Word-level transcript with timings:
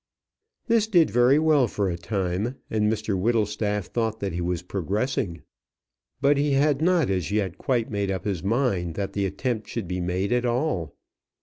This 0.65 0.87
did 0.87 1.15
well 1.15 1.67
for 1.67 1.87
a 1.87 1.95
time, 1.95 2.55
and 2.71 2.91
Mr 2.91 3.15
Whittlestaff 3.15 3.85
thought 3.85 4.19
that 4.19 4.33
he 4.33 4.41
was 4.41 4.63
progressing. 4.63 5.43
But 6.19 6.37
he 6.37 6.53
had 6.53 6.81
not 6.81 7.11
as 7.11 7.29
yet 7.29 7.59
quite 7.59 7.91
made 7.91 8.09
up 8.09 8.25
his 8.25 8.41
mind 8.41 8.95
that 8.95 9.13
the 9.13 9.27
attempt 9.27 9.67
should 9.69 9.87
be 9.87 10.01
made 10.01 10.31
at 10.31 10.43
all. 10.43 10.95